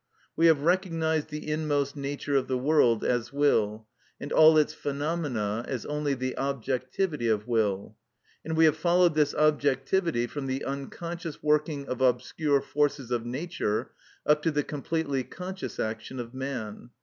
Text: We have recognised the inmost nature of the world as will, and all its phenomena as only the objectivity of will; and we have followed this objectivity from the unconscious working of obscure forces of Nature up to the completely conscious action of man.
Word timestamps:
We 0.35 0.47
have 0.47 0.63
recognised 0.63 1.29
the 1.29 1.47
inmost 1.47 1.95
nature 1.95 2.35
of 2.35 2.47
the 2.47 2.57
world 2.57 3.03
as 3.03 3.31
will, 3.31 3.85
and 4.19 4.31
all 4.33 4.57
its 4.57 4.73
phenomena 4.73 5.63
as 5.67 5.85
only 5.85 6.15
the 6.15 6.35
objectivity 6.39 7.27
of 7.27 7.47
will; 7.47 7.95
and 8.43 8.57
we 8.57 8.65
have 8.65 8.75
followed 8.75 9.13
this 9.13 9.35
objectivity 9.35 10.25
from 10.25 10.47
the 10.47 10.65
unconscious 10.65 11.43
working 11.43 11.87
of 11.87 12.01
obscure 12.01 12.61
forces 12.61 13.11
of 13.11 13.27
Nature 13.27 13.91
up 14.25 14.41
to 14.41 14.49
the 14.49 14.63
completely 14.63 15.23
conscious 15.23 15.79
action 15.79 16.19
of 16.19 16.33
man. 16.33 16.89